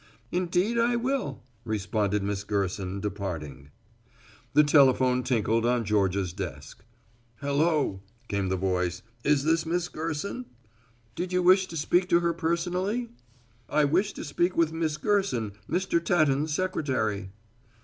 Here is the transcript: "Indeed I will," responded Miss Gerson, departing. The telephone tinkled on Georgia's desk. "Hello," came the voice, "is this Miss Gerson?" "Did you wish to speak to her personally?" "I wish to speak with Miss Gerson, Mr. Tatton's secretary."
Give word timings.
"Indeed 0.31 0.79
I 0.79 0.95
will," 0.95 1.43
responded 1.63 2.23
Miss 2.23 2.43
Gerson, 2.43 2.99
departing. 3.01 3.69
The 4.55 4.63
telephone 4.63 5.21
tinkled 5.21 5.63
on 5.63 5.85
Georgia's 5.85 6.33
desk. 6.33 6.83
"Hello," 7.35 8.01
came 8.27 8.49
the 8.49 8.57
voice, 8.57 9.03
"is 9.23 9.43
this 9.43 9.63
Miss 9.63 9.89
Gerson?" 9.89 10.47
"Did 11.13 11.31
you 11.31 11.43
wish 11.43 11.67
to 11.67 11.77
speak 11.77 12.09
to 12.09 12.21
her 12.21 12.33
personally?" 12.33 13.09
"I 13.69 13.85
wish 13.85 14.13
to 14.13 14.23
speak 14.23 14.57
with 14.57 14.73
Miss 14.73 14.97
Gerson, 14.97 15.51
Mr. 15.69 16.03
Tatton's 16.03 16.51
secretary." 16.51 17.29